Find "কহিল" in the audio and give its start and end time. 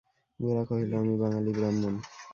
0.69-0.91